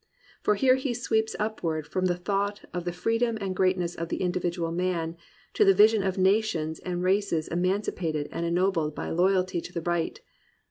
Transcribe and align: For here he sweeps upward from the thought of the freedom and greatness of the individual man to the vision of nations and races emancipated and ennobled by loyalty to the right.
For 0.41 0.55
here 0.55 0.77
he 0.77 0.95
sweeps 0.95 1.35
upward 1.37 1.85
from 1.85 2.05
the 2.07 2.17
thought 2.17 2.61
of 2.73 2.85
the 2.85 2.91
freedom 2.91 3.37
and 3.39 3.55
greatness 3.55 3.93
of 3.93 4.09
the 4.09 4.17
individual 4.21 4.71
man 4.71 5.15
to 5.53 5.63
the 5.63 5.75
vision 5.75 6.01
of 6.01 6.17
nations 6.17 6.79
and 6.79 7.03
races 7.03 7.47
emancipated 7.49 8.27
and 8.31 8.43
ennobled 8.43 8.95
by 8.95 9.11
loyalty 9.11 9.61
to 9.61 9.71
the 9.71 9.81
right. 9.81 10.19